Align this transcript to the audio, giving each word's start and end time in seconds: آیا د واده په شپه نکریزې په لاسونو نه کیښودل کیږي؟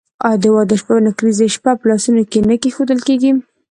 آیا 0.25 0.37
د 0.43 0.45
واده 0.55 0.75
په 0.75 0.79
شپه 0.81 0.95
نکریزې 1.07 1.47
په 1.63 1.85
لاسونو 1.89 2.21
نه 2.49 2.55
کیښودل 2.61 2.99
کیږي؟ 3.07 3.31